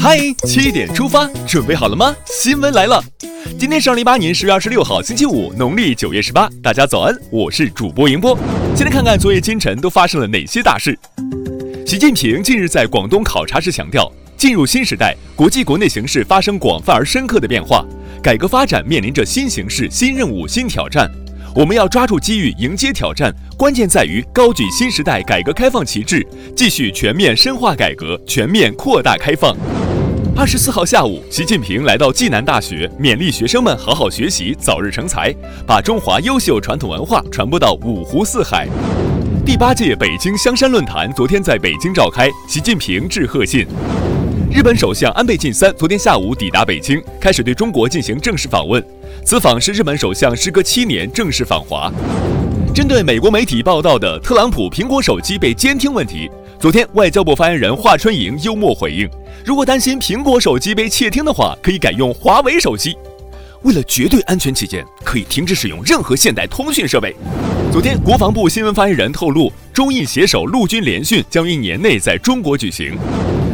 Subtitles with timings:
[0.00, 2.12] 嗨，七点出发，准备好了吗？
[2.24, 3.00] 新闻来了，
[3.56, 6.50] 今天是二零一八年十月二十六号，星期五，农历九月十八。
[6.60, 8.36] 大家早安，我是主播迎波。
[8.74, 10.98] 先来看看昨夜今晨都发生了哪些大事。
[11.86, 17.86] 习近平近日在广东考察时强调，进入新时代，国际国内形势发生广泛而深刻的变化，
[18.20, 21.08] 改革发展面临着新形势、新任务、新挑战。
[21.56, 23.34] 我们要抓住机遇，迎接挑战。
[23.56, 26.22] 关键在于高举新时代改革开放旗帜，
[26.54, 29.56] 继续全面深化改革，全面扩大开放。
[30.36, 35.34] 二十四号下午，习近平来到暨南大学，勉励学生们好好学习，早日成才，
[35.66, 38.68] 把中华优秀传统文化传播到五湖四海。
[39.46, 43.66] 第八届北京香山论坛昨天在北京召开，习近平致贺信。
[44.50, 48.82] 日本首相安倍晋三昨天下午抵达北京，开始对中国进行正式访问。
[49.24, 51.92] 此访是日本首相时隔七年正式访华。
[52.74, 59.08] 针对美国媒体报道的特朗普苹果手机被监听问题，昨天外交部发言人华春莹幽默回应
[59.44, 62.96] ：“如果担心苹果手机被窃听的话，可以改用华为手机。
[63.62, 67.14] 为了绝对安全起见，可以停止使用任何现代通讯设备。”
[67.72, 72.96] 昨天，国防部新闻发言人透露，中印携手陆军联训将于年内在中国举行。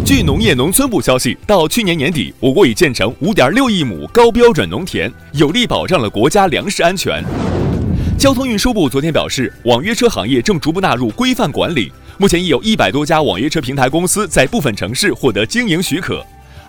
[0.04, 7.24] 据农业农村部消息，到去年年底，我国已建成五点六亿亩高标准农田，有力保障了国家粮食安全。
[8.18, 16.24] 交通运输部昨天表示，网约车行业正逐步纳入规范管理，目前已有一百多家网约车平台公司在部分城市获得经营许可。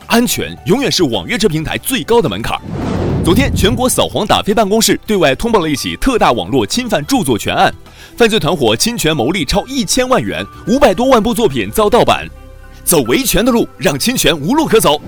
[0.06, 2.56] 安全永远是网约车平台最高的门槛。
[3.26, 7.74] 昨天，全国扫黄打非办公室对外通报了一起特大网络侵犯著作权案，
[8.16, 12.28] 犯罪团伙侵权牟利超一千万元，五百多万部作品遭盗版。
[12.84, 15.02] 走维权的路，让侵权无路可走。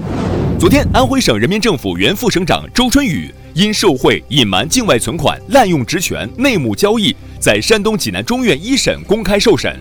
[0.57, 9.77] 昨天，安徽省人民政府原副省长周春雨因受贿、隐瞒境外存款、滥用职权、内幕交易，在山东济南中院一审公开受审。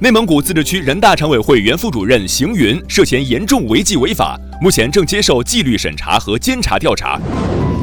[0.00, 7.20] 内蒙古自治区人大常委会原副主任邢云涉嫌严重违纪违法，目前正接受纪律审查和监察调查。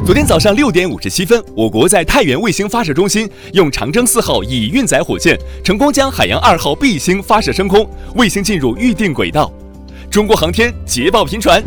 [0.04, 9.52] 昨天早上六点五十七分，我国在太原卫星发射中心用长征四号乙运载火箭成功将海洋二号 B 星发射升空，卫星进入预定轨道。
[10.10, 11.62] 中国航天捷报频传。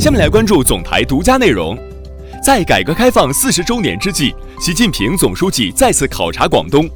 [0.00, 1.78] 下面来关注总台独家内容。
[2.42, 6.90] 在改革开放四十周年之际，习近平总书记再次考察广东。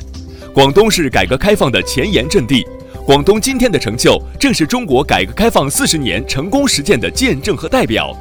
[0.52, 2.66] 广东是改革开放的前沿阵地，
[3.06, 8.12] 广东今天的成就正是中国改革开放四十年成功实践的见证和代表。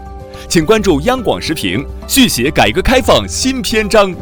[0.48, 4.14] 请关注央广时评，续写改革开放新篇章。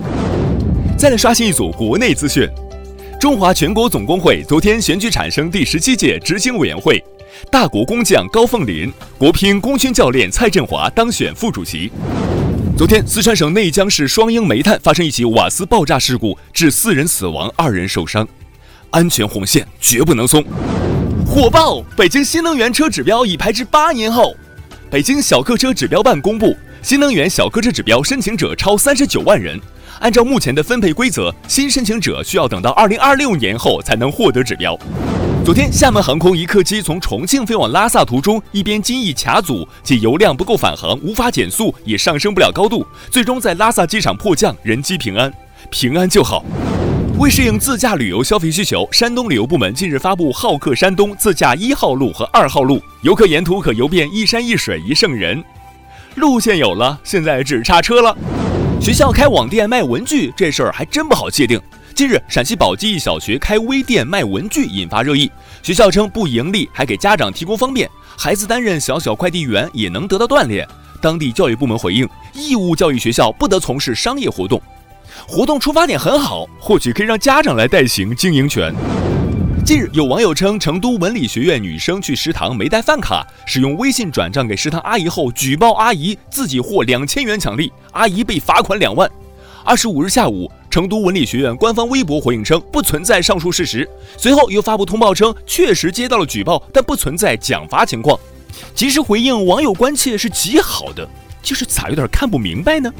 [0.97, 2.47] 再来刷新一组国内资讯：
[3.19, 7.03] 中华全国总工会昨天选举产生第十七届执行委员会，
[7.51, 11.91] 大国工匠高凤林、国乒功勋教练蔡振华当选副主席。
[12.77, 18.27] 昨天，四川省内江市双英煤炭发生一起瓦斯爆炸事故，致四人死亡，二人受伤，
[18.91, 20.43] 安全红线绝不能松。
[21.25, 21.81] 火爆！
[21.95, 24.35] 北京新能源车指标已排至八年后。
[24.91, 29.57] 北京小客车指标办公布，新能源小客车指标申请者超三十九万人。
[30.01, 34.77] 按照目前的分配规则，新申请者需要等到二零二六年后才能获得指标。
[35.45, 45.33] 昨天，厦门航空一客机从重庆飞往拉萨途中，一边机翼卡阻，且油量不够返航，无法减速，也上升不了高度，最终在拉萨机场迫降，人机平安，
[45.69, 46.43] 平安就好。
[47.21, 55.43] 为适应自驾旅游消费需求，山东旅游部门近日发布“好客山东”自驾一号路和二号路，游客沿途可游遍一山一水一圣人。
[56.15, 58.17] 路线有了，现在只差车了。
[58.81, 61.61] 学校开网店卖文具这事儿还真不好界定。
[61.93, 65.31] 近日，陕西宝鸡一小学开微店卖文具，引发热议。
[65.61, 70.67] 学校称不盈利，还给家长提供方便，孩子担任小小快递员也能得到锻炼。
[70.99, 74.59] 当地教育部门回应：义务教育学校不得从事商业活动。
[75.27, 78.73] 活动出发点很好，或许可以让家长来代行经营权。
[79.63, 89.09] 近日，有网友称成都文理学院女生去食堂没带饭卡，使用微信转账给食堂阿姨后举报阿姨，自己获两千元奖励，阿姨被罚款两万。
[89.63, 98.19] 二十五日下午，成都文理学院官方微博回应称不存在上述事实，随后又发布通报称确实接到了举报，但不存在奖罚情况。
[98.73, 101.07] 及时回应网友关切是极好的，
[101.43, 102.91] 就是咋有点看不明白呢？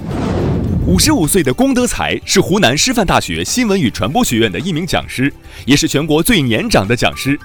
[0.88, 5.32] 五十五岁的龚德才是湖南师范大学新闻与传播学院的一名讲师，
[5.64, 7.40] 也是全国最年长的讲师。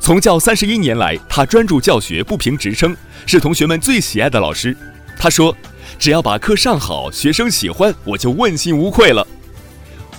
[0.00, 2.96] 从教三十一年来，他专注教学，不评职称，
[3.26, 4.74] 是同学们最喜爱的老师。
[5.18, 5.54] 他说
[5.98, 9.26] ：“只要把课上好，学生喜欢，我就问心无愧了。”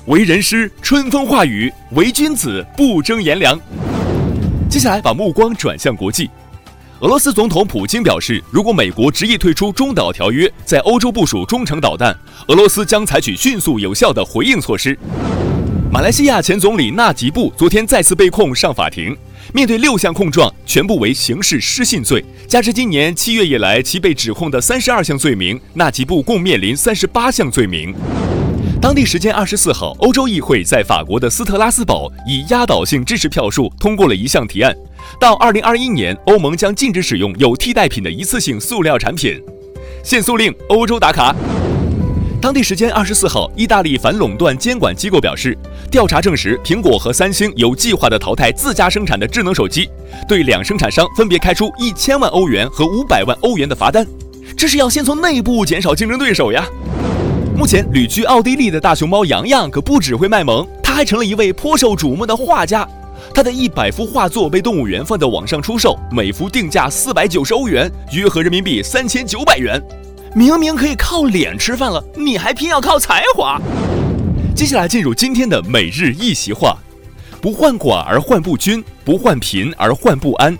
[0.05, 3.59] 为人师，春风化雨；为君子，不争炎凉。
[4.69, 6.29] 接下来，把目光转向国际。
[7.01, 12.13] 俄罗斯总统普京表示，如果美国执意退出中导条约，在欧洲部署中程导弹，
[12.47, 14.99] 俄罗斯将采取迅速有效的回应措施。
[15.89, 19.15] 马来西亚前总理纳吉布昨天再次被控上法庭，
[19.53, 27.95] 面对六项控状，全部为刑事失信罪，加之今年七月以来其被指控的三十二项罪名，纳吉布共面临三十八项罪名。
[28.81, 34.73] 当地时间二十四号，欧洲议会在法国的斯特拉斯堡以压倒性支持票数通过了一项提案，
[35.19, 39.37] 到二零二一年，欧盟将禁止使用有替代品的一次性塑料产品。
[40.01, 41.35] 限塑令，欧洲打卡。
[42.41, 45.57] 当地时间二十四号，意大利反垄断监管机构表示，
[45.91, 49.89] 调查证实苹果和三星有计划地淘汰自家生产的智能手机，
[50.25, 54.07] 对两生产商分别开出一千万欧元和五百万欧元的罚单。
[54.55, 56.65] 这是要先从内部减少竞争对手呀。
[57.59, 62.87] 目前旅居奥地利的大熊猫洋洋可不只会卖萌，他还成了一位颇受瞩目的画家。
[63.33, 69.77] 他的一百幅画作被动物园放在网上出售，每幅定价四百九十欧元，约合人民币三千九百元。
[70.33, 73.59] 明明可以靠脸吃饭了，你还偏要靠才华。
[74.55, 76.77] 接下来进入今天的每日一席话：
[77.41, 80.57] 不患寡而患不均，不患贫而患不安。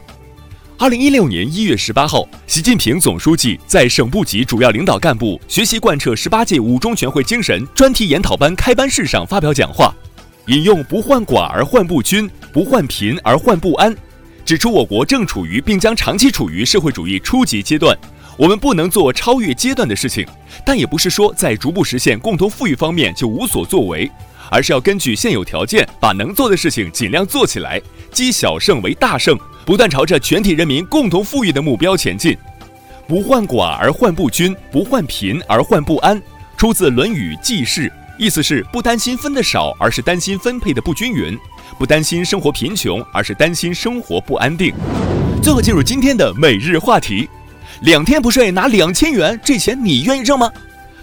[0.82, 9.94] 二零一六年一月十八号，习近平总书记在省部级主要领导干部学习贯彻十八届五中全会精神专题研讨班开班式上发表讲话，
[10.48, 13.94] 引用“不患寡而患不均，不患贫而患不安”，
[14.46, 17.94] 指出我国正处于并将长期处于社会主义初级阶段，
[18.38, 20.26] 我们不能做超越阶段的事情，
[20.66, 24.10] 但也不是说在逐步实现共同富裕方面就无所作为，
[24.50, 27.82] 而是要根据现有条件，把能做的事情尽量做起来，
[28.12, 29.38] 积小胜为大胜。
[29.66, 32.36] 不断朝着全体人民共同富裕的目标前进，
[33.08, 36.20] 不患寡而患不均，不患贫而患不安。
[36.58, 37.84] 出自《论语·记事》，
[38.18, 41.36] 意思是不担心分的少，而是担心分配的不均匀；
[41.78, 44.74] 不担心生活贫穷，而是担心生活不安定。
[45.44, 47.30] 最后进入今天的每日话题：
[47.82, 50.52] 两天不睡拿两千元，这钱你愿意挣吗？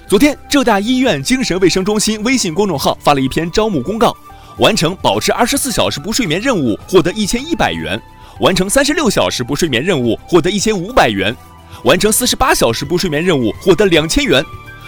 [0.08, 4.17] 昨天，浙大医院精神卫生中心微信公众号发了一篇招募公告，
[4.58, 8.00] 完成保持二十四小时不睡眠任务，获得一千一百元。
[8.38, 11.35] 完成三十六小时不睡眠任务，获得一千五百元；
[11.82, 14.44] 完成四十八小时不睡眠任务，获得两千元。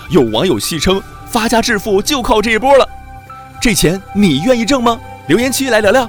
[0.08, 2.88] 有网友戏称，发家致富就靠这一波了。
[3.60, 5.00] 这钱你愿意挣吗？
[5.26, 6.08] 留言区来聊聊。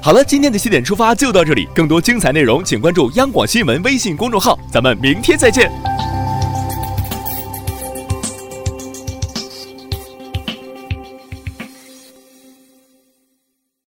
[0.00, 5.70] 好了，今天的七点出发就到这里，更多精彩内容请关注央广新闻微信公众号，咱们明天再见。